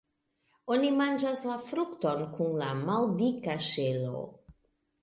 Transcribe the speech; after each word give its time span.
Oni 0.75 0.89
manĝas 1.01 1.43
la 1.49 1.59
frukton 1.67 2.27
kun 2.39 2.59
la 2.65 2.73
maldika 2.83 3.61
ŝelo. 3.71 4.29